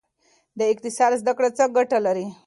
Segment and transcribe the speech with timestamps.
[0.59, 2.27] د اقتصاد زده کړه څه ګټه لري؟